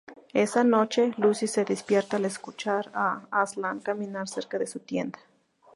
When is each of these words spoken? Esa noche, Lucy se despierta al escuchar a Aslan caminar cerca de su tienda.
Esa 0.33 0.63
noche, 0.63 1.13
Lucy 1.19 1.45
se 1.45 1.63
despierta 1.63 2.17
al 2.17 2.25
escuchar 2.25 2.89
a 2.95 3.27
Aslan 3.29 3.81
caminar 3.81 4.27
cerca 4.27 4.57
de 4.57 4.65
su 4.65 4.79
tienda. 4.79 5.19